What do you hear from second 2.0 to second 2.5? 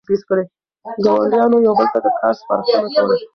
د کار